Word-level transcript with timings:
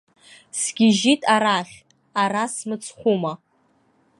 Сгьежьит 0.59 1.21
арахь, 1.35 1.75
ара 2.21 2.43
смыцхәума. 2.53 3.33